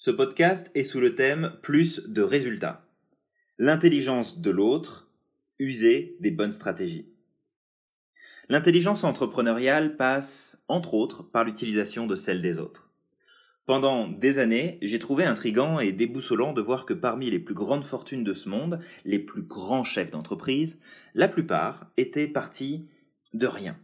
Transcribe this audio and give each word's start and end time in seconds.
Ce 0.00 0.12
podcast 0.12 0.70
est 0.76 0.84
sous 0.84 1.00
le 1.00 1.16
thème 1.16 1.54
Plus 1.60 2.06
de 2.06 2.22
résultats. 2.22 2.86
L'intelligence 3.58 4.40
de 4.40 4.52
l'autre, 4.52 5.10
user 5.58 6.16
des 6.20 6.30
bonnes 6.30 6.52
stratégies. 6.52 7.08
L'intelligence 8.48 9.02
entrepreneuriale 9.02 9.96
passe, 9.96 10.64
entre 10.68 10.94
autres, 10.94 11.24
par 11.24 11.42
l'utilisation 11.42 12.06
de 12.06 12.14
celle 12.14 12.40
des 12.40 12.60
autres. 12.60 12.92
Pendant 13.66 14.06
des 14.06 14.38
années, 14.38 14.78
j'ai 14.82 15.00
trouvé 15.00 15.24
intrigant 15.24 15.80
et 15.80 15.90
déboussolant 15.90 16.52
de 16.52 16.62
voir 16.62 16.86
que 16.86 16.94
parmi 16.94 17.28
les 17.28 17.40
plus 17.40 17.54
grandes 17.54 17.84
fortunes 17.84 18.22
de 18.22 18.34
ce 18.34 18.48
monde, 18.48 18.78
les 19.04 19.18
plus 19.18 19.42
grands 19.42 19.82
chefs 19.82 20.12
d'entreprise, 20.12 20.80
la 21.16 21.26
plupart 21.26 21.90
étaient 21.96 22.28
partis 22.28 22.86
de 23.34 23.48
rien 23.48 23.76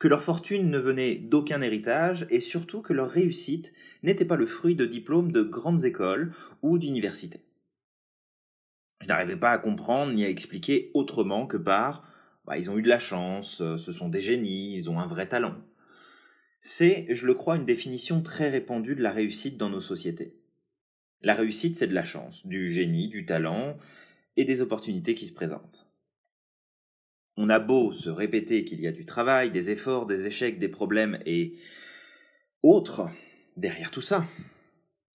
que 0.00 0.08
leur 0.08 0.22
fortune 0.22 0.70
ne 0.70 0.78
venait 0.78 1.16
d'aucun 1.16 1.60
héritage 1.60 2.26
et 2.30 2.40
surtout 2.40 2.80
que 2.80 2.94
leur 2.94 3.10
réussite 3.10 3.72
n'était 4.02 4.24
pas 4.24 4.36
le 4.36 4.46
fruit 4.46 4.74
de 4.74 4.86
diplômes 4.86 5.30
de 5.30 5.42
grandes 5.42 5.84
écoles 5.84 6.32
ou 6.62 6.78
d'universités. 6.78 7.42
Je 9.02 9.06
n'arrivais 9.06 9.36
pas 9.36 9.52
à 9.52 9.58
comprendre 9.58 10.12
ni 10.12 10.24
à 10.24 10.28
expliquer 10.30 10.90
autrement 10.94 11.46
que 11.46 11.58
par 11.58 12.08
bah, 12.46 12.56
ils 12.56 12.70
ont 12.70 12.78
eu 12.78 12.82
de 12.82 12.88
la 12.88 12.98
chance, 12.98 13.60
euh, 13.60 13.76
ce 13.76 13.92
sont 13.92 14.08
des 14.08 14.22
génies, 14.22 14.74
ils 14.74 14.88
ont 14.90 14.98
un 14.98 15.06
vrai 15.06 15.28
talent. 15.28 15.56
C'est, 16.62 17.06
je 17.10 17.26
le 17.26 17.34
crois, 17.34 17.56
une 17.56 17.66
définition 17.66 18.22
très 18.22 18.48
répandue 18.48 18.94
de 18.94 19.02
la 19.02 19.12
réussite 19.12 19.58
dans 19.58 19.70
nos 19.70 19.80
sociétés. 19.80 20.34
La 21.20 21.34
réussite, 21.34 21.76
c'est 21.76 21.86
de 21.86 21.94
la 21.94 22.04
chance, 22.04 22.46
du 22.46 22.70
génie, 22.70 23.08
du 23.08 23.26
talent 23.26 23.76
et 24.36 24.44
des 24.44 24.62
opportunités 24.62 25.14
qui 25.14 25.26
se 25.26 25.34
présentent. 25.34 25.89
On 27.42 27.48
a 27.48 27.58
beau 27.58 27.94
se 27.94 28.10
répéter 28.10 28.66
qu'il 28.66 28.82
y 28.82 28.86
a 28.86 28.92
du 28.92 29.06
travail, 29.06 29.50
des 29.50 29.70
efforts, 29.70 30.04
des 30.04 30.26
échecs, 30.26 30.58
des 30.58 30.68
problèmes 30.68 31.18
et 31.24 31.58
autres 32.62 33.08
derrière 33.56 33.90
tout 33.90 34.02
ça. 34.02 34.26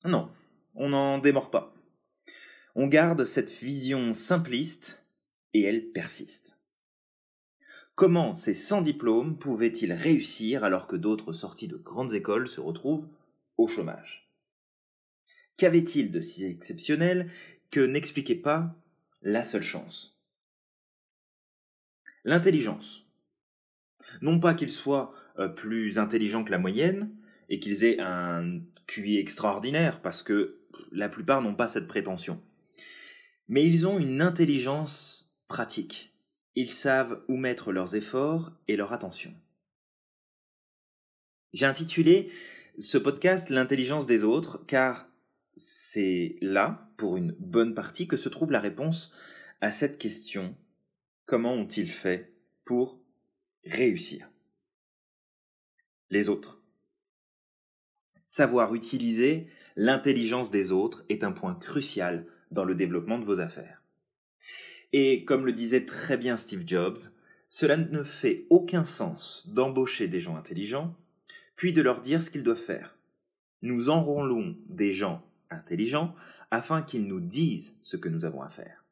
Non, 0.06 0.32
on 0.74 0.90
n'en 0.90 1.20
démord 1.20 1.52
pas. 1.52 1.76
On 2.74 2.88
garde 2.88 3.26
cette 3.26 3.52
vision 3.52 4.12
simpliste 4.12 5.06
et 5.54 5.62
elle 5.62 5.92
persiste. 5.92 6.58
Comment 7.94 8.34
ces 8.34 8.56
sans 8.56 8.82
diplômes 8.82 9.38
pouvaient-ils 9.38 9.94
réussir 9.94 10.64
alors 10.64 10.88
que 10.88 10.96
d'autres 10.96 11.32
sortis 11.32 11.68
de 11.68 11.78
grandes 11.78 12.16
écoles 12.16 12.48
se 12.48 12.60
retrouvent 12.60 13.08
au 13.58 13.68
chômage? 13.68 14.32
Qu'avait-il 15.58 16.10
de 16.10 16.22
si 16.22 16.44
exceptionnel 16.44 17.30
que 17.70 17.82
n'expliquait 17.82 18.34
pas 18.34 18.76
la 19.22 19.44
seule 19.44 19.62
chance? 19.62 20.15
L'intelligence. 22.26 23.08
Non 24.22 24.40
pas 24.40 24.56
qu'ils 24.56 24.72
soient 24.72 25.14
euh, 25.38 25.48
plus 25.48 26.00
intelligents 26.00 26.44
que 26.44 26.52
la 26.52 26.58
moyenne 26.58 27.16
et 27.50 27.60
qu'ils 27.60 27.84
aient 27.84 28.00
un 28.00 28.62
QI 28.88 29.18
extraordinaire, 29.18 30.02
parce 30.02 30.24
que 30.24 30.60
la 30.92 31.08
plupart 31.08 31.42
n'ont 31.42 31.56
pas 31.56 31.68
cette 31.68 31.88
prétention. 31.88 32.42
Mais 33.48 33.66
ils 33.66 33.88
ont 33.88 34.00
une 34.00 34.22
intelligence 34.22 35.36
pratique. 35.48 36.14
Ils 36.56 36.72
savent 36.72 37.24
où 37.28 37.38
mettre 37.38 37.72
leurs 37.72 37.96
efforts 37.96 38.52
et 38.68 38.76
leur 38.76 38.92
attention. 38.92 39.34
J'ai 41.54 41.68
intitulé 41.68 42.32
ce 42.80 42.98
podcast 42.98 43.50
L'intelligence 43.50 44.08
des 44.08 44.24
autres, 44.24 44.66
car 44.66 45.08
c'est 45.54 46.38
là, 46.42 46.90
pour 46.98 47.18
une 47.18 47.36
bonne 47.40 47.76
partie, 47.76 48.08
que 48.08 48.18
se 48.18 48.30
trouve 48.30 48.52
la 48.52 48.60
réponse 48.60 49.14
à 49.62 49.72
cette 49.72 50.00
question 50.00 50.56
comment 51.26 51.54
ont-ils 51.54 51.90
fait 51.90 52.34
pour 52.64 53.00
réussir? 53.66 54.30
Les 56.10 56.30
autres. 56.30 56.62
Savoir 58.28 58.76
utiliser 58.76 59.48
l'intelligence 59.76 60.52
des 60.52 60.72
autres 60.72 61.06
est 61.10 61.24
un 61.24 61.32
point 61.32 61.56
crucial 61.56 62.26
dans 62.52 62.64
le 62.64 62.76
développement 62.76 63.20
de 63.20 63.26
vos 63.26 63.40
affaires. 63.40 63.82
Et 64.94 65.26
comme 65.26 65.46
le 65.46 65.54
disait 65.54 65.86
très 65.86 66.18
bien 66.18 66.38
Steve 66.38 66.64
Jobs, 66.66 67.00
cela 67.48 67.78
ne 67.78 68.04
fait 68.04 68.46
aucun 68.50 68.84
sens 68.84 69.48
d'embaucher 69.50 70.08
des 70.08 70.20
gens 70.20 70.38
intelligents, 70.38 70.96
puis 71.56 71.74
de 71.74 71.82
leur 71.82 72.02
dire 72.02 72.22
ce 72.22 72.30
qu'ils 72.30 72.44
doivent 72.44 72.58
faire. 72.58 72.98
Nous 73.62 73.90
enrôlons 73.90 74.58
des 74.68 74.92
gens 74.94 75.26
intelligents 75.50 76.16
afin 76.52 76.82
qu'ils 76.82 77.08
nous 77.08 77.20
disent 77.20 77.78
ce 77.82 77.98
que 77.98 78.10
nous 78.10 78.26
avons 78.26 78.42
à 78.42 78.50
faire. 78.50 78.85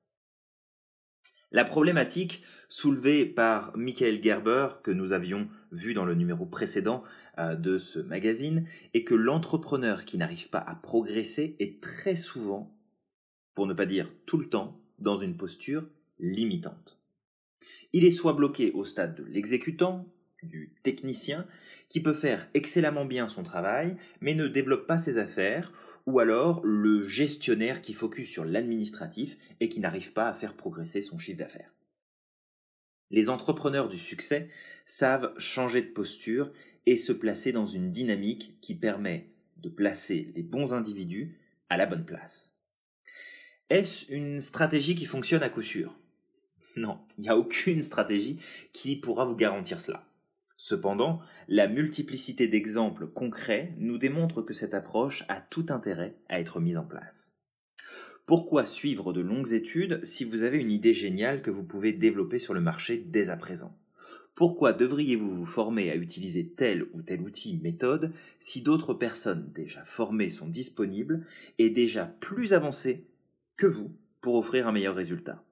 La 1.54 1.64
problématique 1.64 2.42
soulevée 2.68 3.28
par 3.28 3.78
Michael 3.78 4.24
Gerber, 4.24 4.70
que 4.82 4.90
nous 4.90 5.14
avions 5.14 5.48
vu 5.72 5.94
dans 5.94 6.04
le 6.04 6.16
numéro 6.16 6.48
précédent 6.48 7.04
euh, 7.38 7.54
de 7.54 7.78
ce 7.78 8.00
magazine, 8.00 8.66
est 8.96 9.04
que 9.04 9.14
l'entrepreneur 9.14 10.04
qui 10.04 10.18
n'arrive 10.18 10.50
pas 10.50 10.58
à 10.58 10.74
progresser 10.74 11.56
est 11.60 11.80
très 11.80 12.16
souvent, 12.16 12.76
pour 13.54 13.68
ne 13.68 13.76
pas 13.76 13.86
dire 13.86 14.12
tout 14.26 14.38
le 14.38 14.50
temps, 14.50 14.82
dans 14.98 15.20
une 15.20 15.38
posture 15.38 15.88
limitante. 16.18 17.00
Il 17.94 18.04
est 18.04 18.12
soit 18.12 18.34
bloqué 18.34 18.72
au 18.72 18.84
stade 18.84 19.14
de 19.14 19.24
l'exécutant, 19.24 20.12
du 20.44 20.74
technicien, 20.84 21.48
qui 21.90 22.02
peut 22.02 22.14
faire 22.14 22.48
excellemment 22.54 23.06
bien 23.06 23.30
son 23.30 23.44
travail, 23.44 23.98
mais 24.22 24.36
ne 24.36 24.48
développe 24.48 24.88
pas 24.88 24.98
ses 24.98 25.18
affaires, 25.18 25.72
ou 26.06 26.20
alors 26.20 26.62
le 26.64 27.02
gestionnaire 27.02 27.82
qui 27.82 27.94
focus 27.94 28.30
sur 28.30 28.46
l'administratif 28.46 29.38
et 29.60 29.70
qui 29.70 29.80
n'arrive 29.80 30.14
pas 30.14 30.28
à 30.28 30.34
faire 30.34 30.56
progresser 30.56 31.02
son 31.02 31.18
chiffre 31.18 31.38
d'affaires. 31.38 31.74
Les 33.10 33.30
entrepreneurs 33.30 33.90
du 33.90 33.98
succès 33.98 34.50
savent 34.86 35.34
changer 35.38 35.82
de 35.82 35.92
posture 35.92 36.52
et 36.86 36.98
se 36.98 37.14
placer 37.14 37.52
dans 37.52 37.66
une 37.66 37.92
dynamique 37.92 38.58
qui 38.60 38.76
permet 38.76 39.30
de 39.58 39.70
placer 39.70 40.32
les 40.36 40.44
bons 40.44 40.74
individus 40.74 41.40
à 41.70 41.78
la 41.78 41.86
bonne 41.86 42.06
place. 42.06 42.58
Est-ce 43.70 44.12
une 44.12 44.40
stratégie 44.40 44.96
qui 44.96 45.06
fonctionne 45.06 45.44
à 45.44 45.50
coup 45.50 45.62
sûr? 45.62 45.98
Non, 46.76 47.00
il 47.18 47.22
n'y 47.22 47.30
a 47.30 47.38
aucune 47.38 47.82
stratégie 47.82 48.40
qui 48.74 48.96
pourra 48.96 49.26
vous 49.26 49.36
garantir 49.36 49.80
cela. 49.80 50.06
Cependant, 50.66 51.20
la 51.50 51.68
multiplicité 51.68 52.48
d'exemples 52.48 53.08
concrets 53.08 53.76
nous 53.80 53.98
démontre 53.98 54.42
que 54.42 54.54
cette 54.54 54.74
approche 54.74 55.26
a 55.28 55.42
tout 55.42 55.66
intérêt 55.68 56.16
à 56.30 56.40
être 56.40 56.62
mise 56.62 56.78
en 56.78 56.86
place. 56.86 57.36
Pourquoi 58.26 58.66
suivre 58.66 59.12
de 59.12 59.20
longues 59.20 59.52
études 59.52 60.00
si 60.06 60.24
vous 60.24 60.44
avez 60.44 60.60
une 60.60 60.72
idée 60.72 60.94
géniale 60.94 61.42
que 61.42 61.52
vous 61.52 61.66
pouvez 61.66 61.92
développer 61.92 62.40
sur 62.40 62.54
le 62.54 62.62
marché 62.62 62.98
dès 62.98 63.30
à 63.30 63.36
présent? 63.36 63.78
Pourquoi 64.36 64.72
devriez-vous 64.72 65.36
vous 65.36 65.46
former 65.46 65.92
à 65.92 65.98
utiliser 65.98 66.48
tel 66.48 66.88
ou 66.94 67.02
tel 67.02 67.20
outil, 67.20 67.60
méthode, 67.62 68.14
si 68.40 68.62
d'autres 68.62 68.94
personnes 68.94 69.52
déjà 69.54 69.84
formées 69.84 70.30
sont 70.30 70.48
disponibles 70.48 71.26
et 71.58 71.72
déjà 71.72 72.06
plus 72.06 72.54
avancées 72.54 73.06
que 73.58 73.68
vous 73.68 73.92
pour 74.22 74.36
offrir 74.36 74.66
un 74.66 74.72
meilleur 74.72 74.96
résultat? 74.96 75.44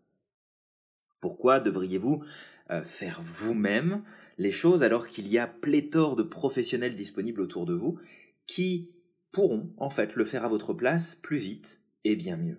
Pourquoi 1.21 1.59
devriez-vous 1.59 2.23
euh, 2.71 2.83
faire 2.83 3.21
vous-même 3.23 4.03
les 4.37 4.51
choses 4.51 4.83
alors 4.83 5.07
qu'il 5.07 5.27
y 5.27 5.37
a 5.37 5.47
pléthore 5.47 6.15
de 6.15 6.23
professionnels 6.23 6.95
disponibles 6.95 7.41
autour 7.41 7.65
de 7.65 7.75
vous 7.75 7.99
qui 8.47 8.89
pourront 9.31 9.71
en 9.77 9.89
fait 9.89 10.15
le 10.15 10.25
faire 10.25 10.43
à 10.43 10.49
votre 10.49 10.73
place 10.73 11.15
plus 11.15 11.37
vite 11.37 11.81
et 12.03 12.15
bien 12.15 12.37
mieux? 12.37 12.57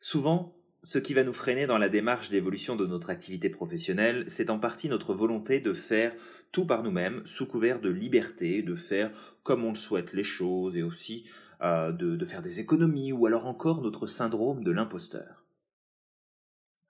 Souvent, 0.00 0.56
ce 0.82 0.98
qui 0.98 1.14
va 1.14 1.24
nous 1.24 1.32
freiner 1.32 1.66
dans 1.66 1.78
la 1.78 1.88
démarche 1.88 2.30
d'évolution 2.30 2.76
de 2.76 2.86
notre 2.86 3.10
activité 3.10 3.50
professionnelle, 3.50 4.24
c'est 4.28 4.50
en 4.50 4.58
partie 4.58 4.88
notre 4.88 5.14
volonté 5.14 5.60
de 5.60 5.72
faire 5.72 6.14
tout 6.52 6.64
par 6.64 6.82
nous-mêmes, 6.82 7.22
sous 7.26 7.46
couvert 7.46 7.80
de 7.80 7.90
liberté, 7.90 8.62
de 8.62 8.74
faire 8.74 9.10
comme 9.42 9.64
on 9.64 9.70
le 9.70 9.74
souhaite 9.74 10.12
les 10.12 10.22
choses 10.22 10.76
et 10.76 10.82
aussi 10.82 11.28
euh, 11.60 11.92
de 11.92 12.24
faire 12.24 12.42
des 12.42 12.60
économies 12.60 13.12
ou 13.12 13.26
alors 13.26 13.46
encore 13.46 13.82
notre 13.82 14.06
syndrome 14.06 14.62
de 14.62 14.70
l'imposteur. 14.70 15.45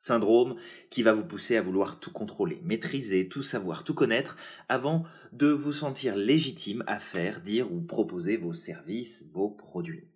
Syndrome 0.06 0.54
qui 0.88 1.02
va 1.02 1.12
vous 1.12 1.24
pousser 1.24 1.56
à 1.56 1.62
vouloir 1.62 1.98
tout 1.98 2.12
contrôler, 2.12 2.60
maîtriser, 2.62 3.28
tout 3.28 3.42
savoir, 3.42 3.82
tout 3.82 3.92
connaître, 3.92 4.36
avant 4.68 5.04
de 5.32 5.48
vous 5.48 5.72
sentir 5.72 6.14
légitime 6.14 6.84
à 6.86 7.00
faire, 7.00 7.40
dire 7.40 7.72
ou 7.72 7.80
proposer 7.80 8.36
vos 8.36 8.52
services, 8.52 9.28
vos 9.32 9.50
produits. 9.50 10.08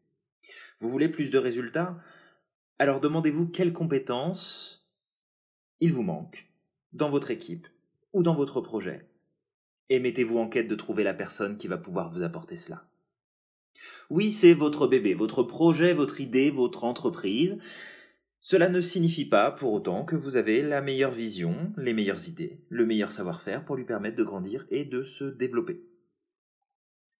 Vous 0.78 0.88
voulez 0.88 1.08
plus 1.08 1.32
de 1.32 1.38
résultats? 1.38 1.98
Alors 2.78 3.00
demandez-vous 3.00 3.48
quelles 3.48 3.72
compétences 3.72 4.88
il 5.80 5.92
vous 5.92 6.04
manque 6.04 6.48
dans 6.92 7.10
votre 7.10 7.32
équipe 7.32 7.66
ou 8.12 8.22
dans 8.22 8.34
votre 8.34 8.60
projet. 8.60 9.08
Et 9.88 9.98
mettez-vous 9.98 10.38
en 10.38 10.48
quête 10.48 10.68
de 10.68 10.76
trouver 10.76 11.02
la 11.02 11.14
personne 11.14 11.56
qui 11.56 11.66
va 11.66 11.78
pouvoir 11.78 12.10
vous 12.10 12.22
apporter 12.22 12.56
cela. 12.56 12.88
Oui, 14.08 14.30
c'est 14.30 14.54
votre 14.54 14.86
bébé, 14.86 15.14
votre 15.14 15.42
projet, 15.42 15.94
votre 15.94 16.20
idée, 16.20 16.52
votre 16.52 16.84
entreprise. 16.84 17.58
Cela 18.42 18.70
ne 18.70 18.80
signifie 18.80 19.26
pas 19.26 19.50
pour 19.50 19.72
autant 19.72 20.04
que 20.04 20.16
vous 20.16 20.36
avez 20.36 20.62
la 20.62 20.80
meilleure 20.80 21.10
vision, 21.10 21.72
les 21.76 21.92
meilleures 21.92 22.26
idées, 22.26 22.64
le 22.70 22.86
meilleur 22.86 23.12
savoir-faire 23.12 23.64
pour 23.64 23.76
lui 23.76 23.84
permettre 23.84 24.16
de 24.16 24.24
grandir 24.24 24.66
et 24.70 24.86
de 24.86 25.02
se 25.02 25.24
développer. 25.24 25.82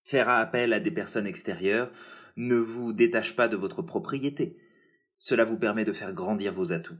Faire 0.02 0.30
appel 0.30 0.72
à 0.72 0.80
des 0.80 0.90
personnes 0.90 1.26
extérieures 1.26 1.92
ne 2.36 2.56
vous 2.56 2.94
détache 2.94 3.36
pas 3.36 3.48
de 3.48 3.56
votre 3.56 3.82
propriété. 3.82 4.56
Cela 5.18 5.44
vous 5.44 5.58
permet 5.58 5.84
de 5.84 5.92
faire 5.92 6.14
grandir 6.14 6.54
vos 6.54 6.72
atouts. 6.72 6.96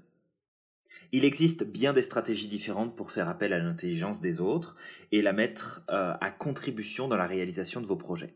Il 1.12 1.25
existe 1.25 1.64
bien 1.64 1.94
des 1.94 2.02
stratégies 2.02 2.46
différentes 2.46 2.96
pour 2.96 3.11
faire 3.11 3.28
appel 3.28 3.55
à 3.55 3.58
l'intelligence 3.58 4.20
des 4.20 4.40
autres 4.40 4.76
et 5.12 5.22
la 5.22 5.32
mettre 5.32 5.82
euh, 5.90 6.14
à 6.20 6.31
contribution 6.31 7.08
dans 7.08 7.17
la 7.17 7.26
réalisation 7.26 7.81
de 7.81 7.87
vos 7.87 7.96
projets. 7.96 8.34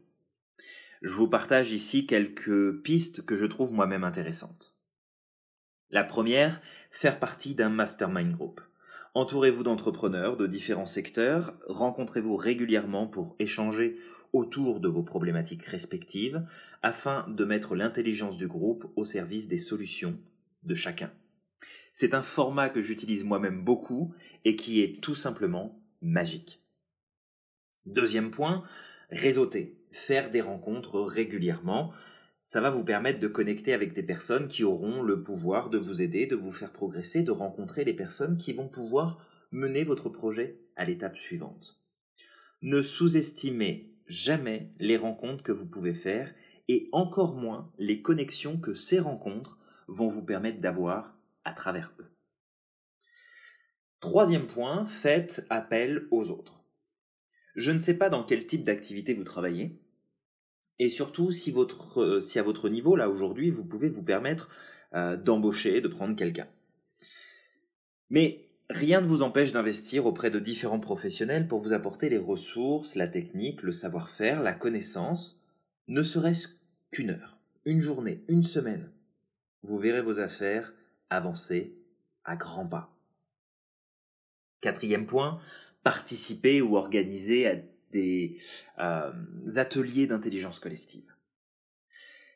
Je 1.03 1.13
vous 1.13 1.29
partage 1.29 1.73
ici 1.73 2.07
quelques 2.07 2.81
pistes 2.83 3.27
que 3.27 3.37
je 3.37 3.45
trouve 3.45 3.73
moi-même 3.73 4.03
intéressantes. 4.03 4.74
La 5.95 6.03
première, 6.03 6.61
faire 6.91 7.21
partie 7.21 7.55
d'un 7.55 7.69
mastermind 7.69 8.33
group. 8.33 8.61
Entourez-vous 9.15 9.63
d'entrepreneurs 9.63 10.37
de 10.37 10.49
différents 10.49 10.87
secteurs, 10.87 11.55
rencontrez-vous 11.69 12.35
régulièrement 12.35 13.07
pour 13.07 13.37
échanger 13.39 13.97
autour 14.33 14.81
de 14.81 14.89
vos 14.89 15.05
problématiques 15.05 15.63
respectives 15.63 16.45
afin 16.83 17.29
de 17.29 17.45
mettre 17.45 17.77
l'intelligence 17.77 18.37
du 18.37 18.49
groupe 18.49 18.91
au 18.97 19.05
service 19.05 19.47
des 19.47 19.61
solutions 19.61 20.19
de 20.65 20.75
chacun. 20.75 21.13
C'est 21.93 22.13
un 22.13 22.23
format 22.23 22.71
que 22.71 22.83
j'utilise 22.83 23.23
moi-même 23.23 23.63
beaucoup 23.63 24.13
et 24.45 24.57
qui 24.57 24.81
est 24.81 25.01
tout 25.01 25.15
simplement 25.15 25.81
magique. 26.03 26.61
Deuxième 27.87 28.33
point, 28.33 28.65
réseauter, 29.11 29.79
faire 29.93 30.33
des 30.33 30.41
rencontres 30.41 31.01
régulièrement. 31.01 31.93
Ça 32.45 32.61
va 32.61 32.71
vous 32.71 32.85
permettre 32.85 33.21
de 33.21 33.29
connecter 33.29 33.73
avec 33.73 33.95
des 33.95 34.03
personnes 34.03 34.49
qui 34.49 34.65
auront 34.65 35.03
le 35.03 35.23
pouvoir 35.23 35.71
de 35.71 35.79
vous 35.79 36.03
aider, 36.03 36.27
de 36.27 36.37
vous 36.37 36.53
faire 36.53 36.73
progresser, 36.73 37.23
de 37.23 37.31
rencontrer 37.31 37.85
les 37.85 37.95
personnes 37.95 38.37
qui 38.37 38.53
vont 38.53 38.69
pouvoir 38.69 39.27
mener 39.51 39.85
votre 39.85 40.11
projet 40.11 40.61
à 40.77 40.85
l'étape 40.85 41.17
suivante. 41.17 41.81
Ne 42.61 42.83
sous-estimez 42.83 43.95
jamais 44.07 44.73
les 44.79 44.97
rencontres 44.97 45.43
que 45.43 45.53
vous 45.53 45.67
pouvez 45.67 45.95
faire 45.95 46.35
et 46.69 46.89
encore 46.93 47.35
moins 47.35 47.73
les 47.79 48.03
connexions 48.03 48.59
que 48.59 48.75
ces 48.75 48.99
rencontres 48.99 49.59
vont 49.89 50.09
vous 50.09 50.25
permettre 50.25 50.61
d'avoir 50.61 51.17
à 51.45 51.53
travers 51.53 51.95
eux. 51.99 52.11
Troisième 54.01 54.47
point, 54.47 54.85
faites 54.85 55.47
appel 55.49 56.09
aux 56.11 56.31
autres. 56.31 56.63
Je 57.55 57.71
ne 57.71 57.79
sais 57.79 57.95
pas 57.95 58.11
dans 58.11 58.25
quel 58.25 58.47
type 58.47 58.65
d'activité 58.65 59.15
vous 59.15 59.25
travaillez, 59.25 59.81
et 60.79 60.91
surtout 60.91 61.31
euh, 61.31 62.21
si 62.21 62.39
à 62.39 62.43
votre 62.43 62.69
niveau, 62.69 62.97
là 62.97 63.09
aujourd'hui, 63.09 63.51
vous 63.51 63.65
pouvez 63.65 63.89
vous 63.89 64.03
permettre 64.03 64.49
euh, 64.95 65.17
d'embaucher, 65.17 65.81
de 65.81 65.89
prendre 65.89 66.17
quelqu'un. 66.17 66.49
Mais 68.11 68.49
rien 68.71 69.01
ne 69.01 69.07
vous 69.07 69.23
empêche 69.23 69.53
d'investir 69.53 70.07
auprès 70.07 70.31
de 70.31 70.39
différents 70.39 70.81
professionnels 70.81 71.49
pour 71.49 71.61
vous 71.61 71.73
apporter 71.73 72.09
les 72.09 72.19
ressources, 72.19 72.95
la 72.95 73.09
technique, 73.09 73.63
le 73.63 73.73
savoir-faire, 73.73 74.43
la 74.43 74.53
connaissance, 74.53 75.41
ne 75.89 76.03
serait-ce 76.03 76.49
qu'une 76.91 77.11
heure, 77.11 77.39
une 77.65 77.81
journée, 77.81 78.25
une 78.29 78.45
semaine. 78.45 78.93
Vous 79.63 79.79
verrez 79.79 80.03
vos 80.03 80.21
affaires 80.21 80.75
avancer 81.11 81.77
à 82.25 82.37
grands 82.37 82.67
pas. 82.67 82.91
Quatrième 84.61 85.07
point, 85.07 85.41
participer 85.83 86.63
ou 86.63 86.77
organiser 86.77 87.47
à 87.47 87.57
des 87.95 88.39
euh, 88.79 89.13
ateliers 89.57 90.07
d'intelligence 90.07 90.59
collective. 90.59 91.15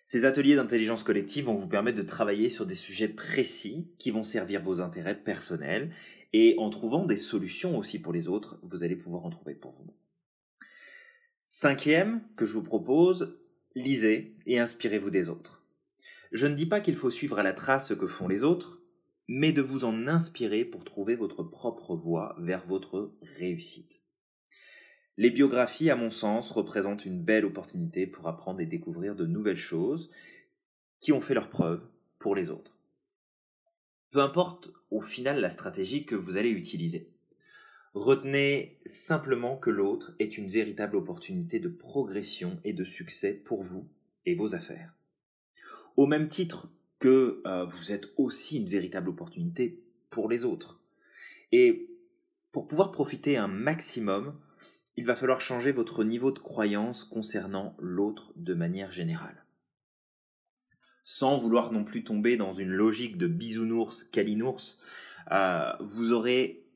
Ces 0.06 0.24
ateliers 0.24 0.56
d'intelligence 0.56 1.02
collective 1.02 1.44
vont 1.44 1.56
vous 1.56 1.68
permettre 1.68 1.98
de 1.98 2.02
travailler 2.02 2.48
sur 2.48 2.64
des 2.64 2.74
sujets 2.74 3.08
précis 3.08 3.92
qui 3.98 4.10
vont 4.10 4.24
servir 4.24 4.62
vos 4.62 4.80
intérêts 4.80 5.20
personnels 5.22 5.92
et 6.32 6.54
en 6.58 6.70
trouvant 6.70 7.04
des 7.04 7.18
solutions 7.18 7.76
aussi 7.76 7.98
pour 7.98 8.14
les 8.14 8.28
autres, 8.28 8.58
vous 8.62 8.84
allez 8.84 8.96
pouvoir 8.96 9.26
en 9.26 9.30
trouver 9.30 9.54
pour 9.54 9.72
vous. 9.72 9.92
Cinquième 11.44 12.22
que 12.36 12.46
je 12.46 12.54
vous 12.54 12.62
propose, 12.62 13.38
lisez 13.74 14.36
et 14.46 14.58
inspirez-vous 14.58 15.10
des 15.10 15.28
autres. 15.28 15.66
Je 16.32 16.46
ne 16.46 16.54
dis 16.54 16.66
pas 16.66 16.80
qu'il 16.80 16.96
faut 16.96 17.10
suivre 17.10 17.38
à 17.38 17.42
la 17.42 17.52
trace 17.52 17.88
ce 17.88 17.94
que 17.94 18.06
font 18.06 18.28
les 18.28 18.44
autres, 18.44 18.80
mais 19.28 19.52
de 19.52 19.62
vous 19.62 19.84
en 19.84 20.06
inspirer 20.06 20.64
pour 20.64 20.84
trouver 20.84 21.16
votre 21.16 21.42
propre 21.42 21.96
voie 21.96 22.34
vers 22.38 22.66
votre 22.66 23.12
réussite. 23.38 24.07
Les 25.18 25.30
biographies, 25.30 25.90
à 25.90 25.96
mon 25.96 26.10
sens, 26.10 26.52
représentent 26.52 27.04
une 27.04 27.20
belle 27.20 27.44
opportunité 27.44 28.06
pour 28.06 28.28
apprendre 28.28 28.60
et 28.60 28.66
découvrir 28.66 29.16
de 29.16 29.26
nouvelles 29.26 29.56
choses 29.56 30.10
qui 31.00 31.10
ont 31.10 31.20
fait 31.20 31.34
leurs 31.34 31.50
preuves 31.50 31.84
pour 32.20 32.36
les 32.36 32.50
autres. 32.50 32.78
Peu 34.12 34.20
importe 34.20 34.72
au 34.92 35.00
final 35.00 35.40
la 35.40 35.50
stratégie 35.50 36.06
que 36.06 36.14
vous 36.14 36.36
allez 36.36 36.50
utiliser. 36.50 37.10
Retenez 37.94 38.78
simplement 38.86 39.56
que 39.56 39.70
l'autre 39.70 40.14
est 40.20 40.38
une 40.38 40.48
véritable 40.48 40.94
opportunité 40.94 41.58
de 41.58 41.68
progression 41.68 42.60
et 42.62 42.72
de 42.72 42.84
succès 42.84 43.34
pour 43.34 43.64
vous 43.64 43.88
et 44.24 44.36
vos 44.36 44.54
affaires. 44.54 44.94
Au 45.96 46.06
même 46.06 46.28
titre 46.28 46.70
que 47.00 47.42
euh, 47.44 47.64
vous 47.64 47.90
êtes 47.90 48.12
aussi 48.18 48.58
une 48.58 48.68
véritable 48.68 49.08
opportunité 49.08 49.82
pour 50.10 50.28
les 50.28 50.44
autres. 50.44 50.80
Et 51.50 51.90
pour 52.52 52.68
pouvoir 52.68 52.92
profiter 52.92 53.36
un 53.36 53.48
maximum, 53.48 54.38
il 54.98 55.04
va 55.04 55.14
falloir 55.14 55.40
changer 55.40 55.70
votre 55.70 56.02
niveau 56.02 56.32
de 56.32 56.40
croyance 56.40 57.04
concernant 57.04 57.76
l'autre 57.78 58.32
de 58.34 58.52
manière 58.52 58.90
générale. 58.90 59.46
Sans 61.04 61.36
vouloir 61.36 61.70
non 61.70 61.84
plus 61.84 62.02
tomber 62.02 62.36
dans 62.36 62.52
une 62.52 62.72
logique 62.72 63.16
de 63.16 63.28
bisounours, 63.28 64.02
calinours, 64.02 64.80
euh, 65.30 65.70
vous 65.78 66.10
aurez 66.10 66.66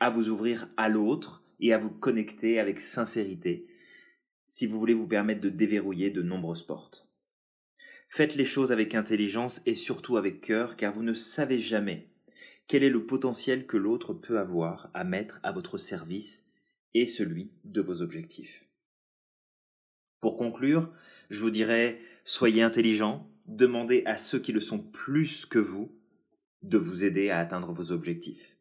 à 0.00 0.10
vous 0.10 0.28
ouvrir 0.28 0.70
à 0.76 0.88
l'autre 0.88 1.44
et 1.60 1.72
à 1.72 1.78
vous 1.78 1.90
connecter 1.90 2.58
avec 2.58 2.80
sincérité 2.80 3.68
si 4.48 4.66
vous 4.66 4.80
voulez 4.80 4.94
vous 4.94 5.06
permettre 5.06 5.40
de 5.40 5.50
déverrouiller 5.50 6.10
de 6.10 6.22
nombreuses 6.22 6.64
portes. 6.64 7.12
Faites 8.08 8.34
les 8.34 8.44
choses 8.44 8.72
avec 8.72 8.96
intelligence 8.96 9.62
et 9.66 9.76
surtout 9.76 10.16
avec 10.16 10.40
cœur 10.40 10.74
car 10.76 10.92
vous 10.92 11.04
ne 11.04 11.14
savez 11.14 11.60
jamais 11.60 12.10
quel 12.66 12.82
est 12.82 12.90
le 12.90 13.06
potentiel 13.06 13.68
que 13.68 13.76
l'autre 13.76 14.14
peut 14.14 14.40
avoir 14.40 14.90
à 14.94 15.04
mettre 15.04 15.38
à 15.44 15.52
votre 15.52 15.78
service 15.78 16.49
et 16.94 17.06
celui 17.06 17.50
de 17.64 17.80
vos 17.80 18.02
objectifs. 18.02 18.64
Pour 20.20 20.36
conclure, 20.36 20.92
je 21.30 21.40
vous 21.40 21.50
dirais, 21.50 22.00
soyez 22.24 22.62
intelligents, 22.62 23.30
demandez 23.46 24.02
à 24.06 24.16
ceux 24.16 24.38
qui 24.38 24.52
le 24.52 24.60
sont 24.60 24.78
plus 24.78 25.46
que 25.46 25.58
vous 25.58 25.90
de 26.62 26.78
vous 26.78 27.04
aider 27.04 27.30
à 27.30 27.38
atteindre 27.38 27.72
vos 27.72 27.92
objectifs. 27.92 28.59